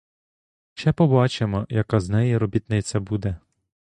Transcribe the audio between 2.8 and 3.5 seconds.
буде.